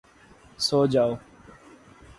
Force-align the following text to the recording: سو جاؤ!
سو 0.65 0.79
جاؤ! 0.87 1.11